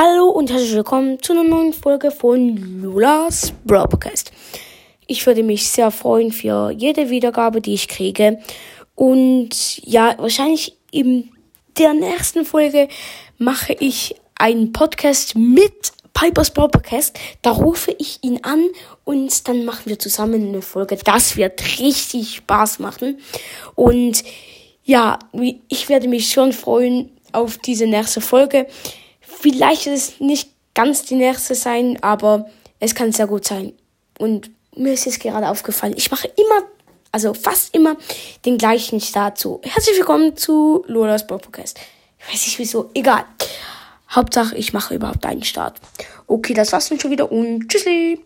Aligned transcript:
Hallo 0.00 0.28
und 0.28 0.48
herzlich 0.48 0.76
willkommen 0.76 1.20
zu 1.20 1.32
einer 1.32 1.42
neuen 1.42 1.72
Folge 1.72 2.12
von 2.12 2.56
Lulas 2.80 3.52
Broadcast. 3.64 4.30
Ich 5.08 5.26
würde 5.26 5.42
mich 5.42 5.68
sehr 5.68 5.90
freuen 5.90 6.30
für 6.30 6.70
jede 6.70 7.10
Wiedergabe, 7.10 7.60
die 7.60 7.74
ich 7.74 7.88
kriege. 7.88 8.38
Und 8.94 9.84
ja, 9.84 10.14
wahrscheinlich 10.18 10.76
in 10.92 11.32
der 11.76 11.94
nächsten 11.94 12.44
Folge 12.44 12.86
mache 13.38 13.72
ich 13.72 14.14
einen 14.36 14.72
Podcast 14.72 15.34
mit 15.34 15.90
Pipers 16.14 16.52
Broadcast. 16.52 17.18
Da 17.42 17.50
rufe 17.50 17.90
ich 17.98 18.22
ihn 18.22 18.38
an 18.44 18.68
und 19.02 19.48
dann 19.48 19.64
machen 19.64 19.86
wir 19.86 19.98
zusammen 19.98 20.46
eine 20.46 20.62
Folge. 20.62 20.96
Das 21.04 21.36
wird 21.36 21.60
richtig 21.80 22.36
Spaß 22.36 22.78
machen. 22.78 23.18
Und 23.74 24.22
ja, 24.84 25.18
ich 25.66 25.88
werde 25.88 26.06
mich 26.06 26.30
schon 26.30 26.52
freuen 26.52 27.10
auf 27.32 27.58
diese 27.58 27.88
nächste 27.88 28.20
Folge. 28.20 28.68
Vielleicht 29.40 29.86
wird 29.86 29.96
es 29.96 30.18
nicht 30.18 30.50
ganz 30.74 31.04
die 31.04 31.14
nächste 31.14 31.54
sein, 31.54 31.98
aber 32.02 32.50
es 32.80 32.94
kann 32.94 33.12
sehr 33.12 33.28
gut 33.28 33.44
sein. 33.44 33.72
Und 34.18 34.50
mir 34.74 34.94
ist 34.94 35.06
es 35.06 35.20
gerade 35.20 35.48
aufgefallen, 35.48 35.94
ich 35.96 36.10
mache 36.10 36.26
immer, 36.26 36.66
also 37.12 37.34
fast 37.34 37.72
immer, 37.74 37.96
den 38.44 38.58
gleichen 38.58 39.00
Start 39.00 39.38
zu. 39.38 39.60
Herzlich 39.62 39.96
willkommen 39.96 40.36
zu 40.36 40.84
Lolas 40.88 41.24
Podcast. 41.24 41.78
Ich 42.18 42.34
weiß 42.34 42.46
nicht 42.46 42.58
wieso, 42.58 42.90
egal. 42.94 43.24
Hauptsache, 44.10 44.56
ich 44.56 44.72
mache 44.72 44.96
überhaupt 44.96 45.24
einen 45.24 45.44
Start. 45.44 45.80
Okay, 46.26 46.54
das 46.54 46.72
war's 46.72 46.88
dann 46.88 46.98
schon 46.98 47.12
wieder 47.12 47.30
und 47.30 47.68
tschüssi. 47.68 48.20